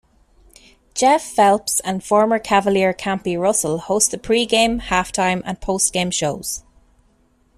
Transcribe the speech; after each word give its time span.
Jeff 0.95 1.21
Phelps 1.21 1.79
and 1.81 2.03
former 2.03 2.39
Cavalier 2.39 2.91
Campy 2.91 3.39
Russell 3.39 3.77
host 3.77 4.09
the 4.09 4.17
pregame, 4.17 4.81
halftime, 4.81 5.43
and 5.45 5.61
postgame 5.61 6.11
shows. 6.11 6.63